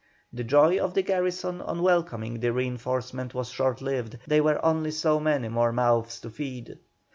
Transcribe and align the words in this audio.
The 0.33 0.43
joy 0.43 0.79
of 0.79 0.95
the 0.95 1.03
garrison 1.03 1.61
on 1.61 1.83
welcoming 1.83 2.39
the 2.39 2.51
reinforcement 2.51 3.35
was 3.35 3.49
short 3.51 3.83
lived, 3.83 4.17
they 4.25 4.41
were 4.41 4.59
only 4.65 4.89
so 4.89 5.19
many 5.19 5.47
more 5.47 5.71
mouths 5.71 6.19
to 6.21 6.31
feed. 6.31 6.79